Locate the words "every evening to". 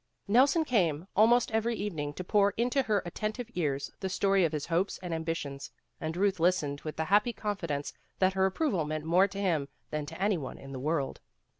1.51-2.23